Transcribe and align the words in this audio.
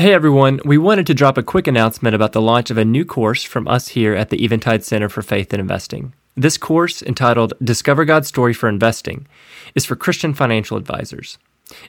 Hey 0.00 0.14
everyone, 0.14 0.60
we 0.64 0.78
wanted 0.78 1.06
to 1.08 1.14
drop 1.14 1.36
a 1.36 1.42
quick 1.42 1.66
announcement 1.66 2.14
about 2.14 2.32
the 2.32 2.40
launch 2.40 2.70
of 2.70 2.78
a 2.78 2.86
new 2.86 3.04
course 3.04 3.42
from 3.42 3.68
us 3.68 3.88
here 3.88 4.14
at 4.14 4.30
the 4.30 4.42
Eventide 4.42 4.82
Center 4.82 5.10
for 5.10 5.20
Faith 5.20 5.52
and 5.52 5.60
Investing. 5.60 6.14
This 6.34 6.56
course, 6.56 7.02
entitled 7.02 7.52
Discover 7.62 8.06
God's 8.06 8.26
Story 8.26 8.54
for 8.54 8.66
Investing, 8.66 9.26
is 9.74 9.84
for 9.84 9.96
Christian 9.96 10.32
financial 10.32 10.78
advisors. 10.78 11.36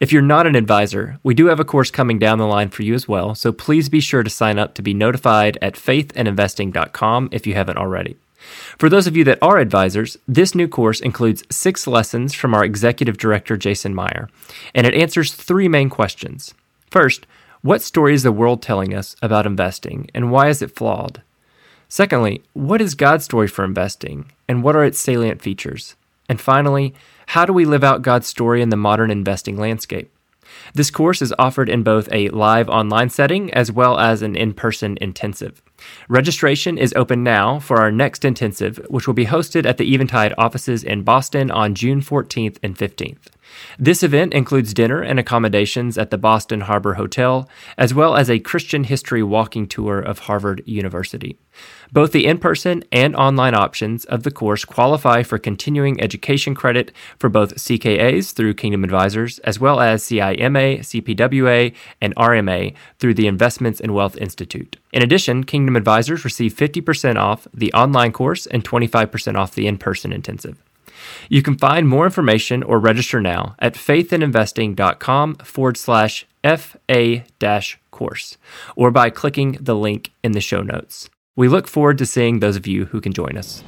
If 0.00 0.10
you're 0.10 0.22
not 0.22 0.46
an 0.46 0.54
advisor, 0.54 1.18
we 1.22 1.34
do 1.34 1.48
have 1.48 1.60
a 1.60 1.66
course 1.66 1.90
coming 1.90 2.18
down 2.18 2.38
the 2.38 2.46
line 2.46 2.70
for 2.70 2.82
you 2.82 2.94
as 2.94 3.06
well, 3.06 3.34
so 3.34 3.52
please 3.52 3.90
be 3.90 4.00
sure 4.00 4.22
to 4.22 4.30
sign 4.30 4.58
up 4.58 4.72
to 4.76 4.82
be 4.82 4.94
notified 4.94 5.58
at 5.60 5.74
faithandinvesting.com 5.74 7.28
if 7.30 7.46
you 7.46 7.52
haven't 7.52 7.76
already. 7.76 8.16
For 8.78 8.88
those 8.88 9.06
of 9.06 9.18
you 9.18 9.24
that 9.24 9.42
are 9.42 9.58
advisors, 9.58 10.16
this 10.26 10.54
new 10.54 10.66
course 10.66 11.02
includes 11.02 11.44
six 11.50 11.86
lessons 11.86 12.32
from 12.32 12.54
our 12.54 12.64
executive 12.64 13.18
director, 13.18 13.58
Jason 13.58 13.94
Myhre, 13.94 14.30
and 14.74 14.86
it 14.86 14.94
answers 14.94 15.34
three 15.34 15.68
main 15.68 15.90
questions. 15.90 16.54
First, 16.90 17.26
what 17.62 17.82
story 17.82 18.14
is 18.14 18.22
the 18.22 18.32
world 18.32 18.62
telling 18.62 18.94
us 18.94 19.16
about 19.20 19.46
investing, 19.46 20.08
and 20.14 20.30
why 20.30 20.48
is 20.48 20.62
it 20.62 20.76
flawed? 20.76 21.22
Secondly, 21.88 22.42
what 22.52 22.80
is 22.80 22.94
God's 22.94 23.24
story 23.24 23.48
for 23.48 23.64
investing, 23.64 24.30
and 24.48 24.62
what 24.62 24.76
are 24.76 24.84
its 24.84 24.98
salient 24.98 25.42
features? 25.42 25.96
And 26.28 26.40
finally, 26.40 26.94
how 27.28 27.46
do 27.46 27.52
we 27.52 27.64
live 27.64 27.82
out 27.82 28.02
God's 28.02 28.26
story 28.26 28.62
in 28.62 28.68
the 28.68 28.76
modern 28.76 29.10
investing 29.10 29.56
landscape? 29.56 30.10
This 30.74 30.90
course 30.90 31.20
is 31.20 31.34
offered 31.38 31.68
in 31.68 31.82
both 31.82 32.08
a 32.12 32.28
live 32.28 32.68
online 32.68 33.10
setting 33.10 33.52
as 33.52 33.72
well 33.72 33.98
as 33.98 34.22
an 34.22 34.36
in 34.36 34.54
person 34.54 34.96
intensive. 35.00 35.62
Registration 36.08 36.78
is 36.78 36.92
open 36.94 37.22
now 37.22 37.58
for 37.58 37.78
our 37.78 37.90
next 37.90 38.24
intensive, 38.24 38.78
which 38.88 39.06
will 39.06 39.14
be 39.14 39.26
hosted 39.26 39.66
at 39.66 39.78
the 39.78 39.92
Eventide 39.92 40.34
offices 40.38 40.82
in 40.84 41.02
Boston 41.02 41.50
on 41.50 41.74
June 41.74 42.00
14th 42.00 42.58
and 42.62 42.76
15th. 42.76 43.28
This 43.78 44.02
event 44.02 44.34
includes 44.34 44.74
dinner 44.74 45.02
and 45.02 45.18
accommodations 45.18 45.96
at 45.96 46.10
the 46.10 46.18
Boston 46.18 46.62
Harbor 46.62 46.94
Hotel, 46.94 47.48
as 47.76 47.94
well 47.94 48.16
as 48.16 48.28
a 48.28 48.38
Christian 48.38 48.84
history 48.84 49.22
walking 49.22 49.66
tour 49.66 49.98
of 49.98 50.20
Harvard 50.20 50.62
University. 50.66 51.38
Both 51.90 52.12
the 52.12 52.26
in 52.26 52.38
person 52.38 52.84
and 52.92 53.16
online 53.16 53.54
options 53.54 54.04
of 54.04 54.22
the 54.22 54.30
course 54.30 54.64
qualify 54.64 55.22
for 55.22 55.38
continuing 55.38 56.00
education 56.00 56.54
credit 56.54 56.92
for 57.18 57.28
both 57.28 57.56
CKAs 57.56 58.32
through 58.32 58.54
Kingdom 58.54 58.84
Advisors, 58.84 59.38
as 59.40 59.58
well 59.58 59.80
as 59.80 60.04
CIMA, 60.04 60.78
CPWA, 60.80 61.74
and 62.00 62.14
RMA 62.16 62.74
through 62.98 63.14
the 63.14 63.26
Investments 63.26 63.80
and 63.80 63.94
Wealth 63.94 64.16
Institute. 64.18 64.76
In 64.92 65.02
addition, 65.02 65.44
Kingdom 65.44 65.76
Advisors 65.76 66.24
receive 66.24 66.54
50% 66.54 67.16
off 67.16 67.46
the 67.52 67.72
online 67.72 68.12
course 68.12 68.46
and 68.46 68.64
25% 68.64 69.36
off 69.36 69.54
the 69.54 69.66
in 69.66 69.78
person 69.78 70.12
intensive. 70.12 70.62
You 71.28 71.42
can 71.42 71.56
find 71.56 71.88
more 71.88 72.04
information 72.04 72.62
or 72.62 72.78
register 72.78 73.20
now 73.20 73.54
at 73.58 73.74
faithandinvesting.com 73.74 75.36
forward 75.36 75.76
slash 75.76 76.26
FA 76.42 77.24
dash 77.38 77.78
course 77.90 78.38
or 78.76 78.90
by 78.90 79.10
clicking 79.10 79.58
the 79.60 79.76
link 79.76 80.12
in 80.22 80.32
the 80.32 80.40
show 80.40 80.62
notes. 80.62 81.10
We 81.36 81.48
look 81.48 81.68
forward 81.68 81.98
to 81.98 82.06
seeing 82.06 82.40
those 82.40 82.56
of 82.56 82.66
you 82.66 82.86
who 82.86 83.00
can 83.00 83.12
join 83.12 83.36
us. 83.36 83.62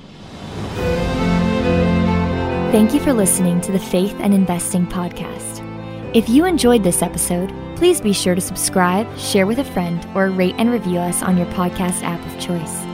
Thank 2.73 2.95
you 2.95 3.01
for 3.01 3.13
listening 3.13 3.61
to 3.63 3.73
the 3.73 3.79
Faith 3.79 4.17
and 4.21 4.33
Investing 4.33 4.87
Podcast. 4.87 5.67
If 6.15 6.29
you 6.29 6.47
enjoyed 6.47 6.83
this 6.83 7.03
episode, 7.03 7.53
please 7.81 7.98
be 7.98 8.12
sure 8.12 8.34
to 8.34 8.42
subscribe, 8.42 9.09
share 9.19 9.47
with 9.47 9.59
a 9.59 9.64
friend, 9.64 10.06
or 10.14 10.28
rate 10.28 10.55
and 10.59 10.70
review 10.70 10.98
us 10.98 11.23
on 11.23 11.39
your 11.39 11.47
podcast 11.47 12.03
app 12.03 12.20
of 12.27 12.39
choice. 12.39 12.84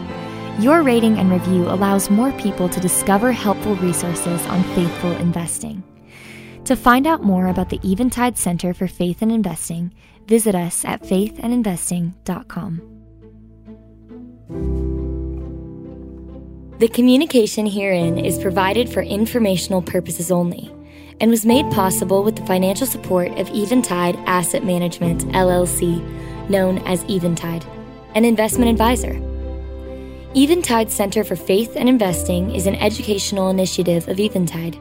Your 0.62 0.84
rating 0.84 1.18
and 1.18 1.28
review 1.28 1.64
allows 1.64 2.08
more 2.08 2.30
people 2.34 2.68
to 2.68 2.78
discover 2.78 3.32
helpful 3.32 3.74
resources 3.74 4.46
on 4.46 4.62
faithful 4.76 5.10
investing. 5.16 5.82
To 6.66 6.76
find 6.76 7.04
out 7.04 7.24
more 7.24 7.48
about 7.48 7.70
the 7.70 7.80
Eventide 7.82 8.38
Center 8.38 8.72
for 8.72 8.86
Faith 8.86 9.22
and 9.22 9.32
Investing, 9.32 9.92
visit 10.28 10.54
us 10.54 10.84
at 10.84 11.02
faithandinvesting.com. 11.02 12.80
The 16.78 16.88
communication 16.88 17.66
herein 17.66 18.18
is 18.18 18.38
provided 18.38 18.88
for 18.88 19.02
informational 19.02 19.82
purposes 19.82 20.30
only 20.30 20.72
and 21.20 21.30
was 21.30 21.46
made 21.46 21.70
possible 21.70 22.22
with 22.22 22.36
the 22.36 22.46
financial 22.46 22.86
support 22.86 23.28
of 23.38 23.48
Eventide 23.50 24.16
Asset 24.26 24.64
Management, 24.64 25.22
LLC, 25.28 26.00
known 26.48 26.78
as 26.78 27.04
Eventide, 27.04 27.64
an 28.14 28.24
investment 28.24 28.70
advisor. 28.70 29.20
Eventide 30.34 30.90
Center 30.90 31.24
for 31.24 31.36
Faith 31.36 31.72
and 31.76 31.88
Investing 31.88 32.54
is 32.54 32.66
an 32.66 32.74
educational 32.76 33.48
initiative 33.48 34.06
of 34.08 34.20
Eventide. 34.20 34.78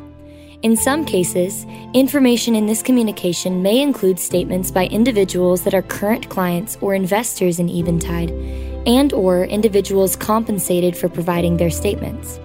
In 0.62 0.75
some 0.75 1.06
cases, 1.06 1.66
information 1.94 2.56
in 2.56 2.66
this 2.66 2.81
communication 2.81 3.62
may 3.62 3.81
include 3.81 4.19
statements 4.19 4.72
by 4.72 4.88
individuals 4.88 5.63
that 5.63 5.73
are 5.73 5.84
current 5.84 6.28
clients 6.29 6.78
or 6.81 6.96
investors 6.96 7.59
in 7.59 7.69
Eventide 7.69 8.31
and 8.88 9.13
or 9.13 9.46
individuals 9.46 10.16
compensated 10.16 10.97
for 10.97 11.07
providing 11.07 11.57
their 11.57 11.69
statements. 11.69 12.40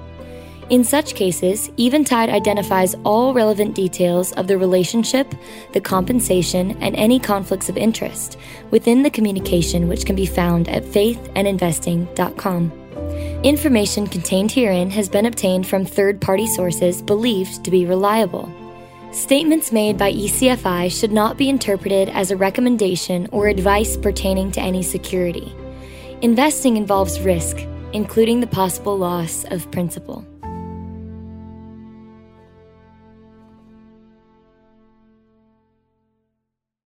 In 0.71 0.85
such 0.85 1.17
cases, 1.17 1.69
Eventide 1.81 2.29
identifies 2.31 2.95
all 3.05 3.35
relevant 3.35 3.75
details 3.75 4.31
of 4.33 4.47
the 4.47 4.57
relationship, 4.57 5.35
the 5.73 5.81
compensation, 5.81 6.81
and 6.81 6.95
any 6.95 7.19
conflicts 7.19 7.69
of 7.69 7.77
interest 7.77 8.39
within 8.71 9.03
the 9.03 9.11
communication 9.11 9.89
which 9.89 10.07
can 10.07 10.15
be 10.15 10.27
found 10.27 10.69
at 10.69 10.85
faithandinvesting.com. 10.85 12.73
Information 13.43 14.07
contained 14.07 14.53
herein 14.53 14.91
has 14.91 15.09
been 15.09 15.27
obtained 15.27 15.67
from 15.67 15.85
third 15.85 16.21
party 16.21 16.47
sources 16.47 17.03
believed 17.03 17.65
to 17.65 17.71
be 17.73 17.85
reliable. 17.85 18.49
Statements 19.11 19.73
made 19.73 19.99
by 19.99 20.13
ECFI 20.13 20.89
should 20.97 21.11
not 21.11 21.37
be 21.37 21.49
interpreted 21.49 22.09
as 22.11 22.31
a 22.31 22.37
recommendation 22.37 23.27
or 23.33 23.49
advice 23.49 23.97
pertaining 23.97 24.53
to 24.53 24.61
any 24.61 24.85
security. 24.85 25.53
Investing 26.23 26.77
involves 26.77 27.19
risk, 27.19 27.57
including 27.93 28.39
the 28.39 28.47
possible 28.47 28.97
loss 28.97 29.45
of 29.51 29.69
principal. 29.73 30.25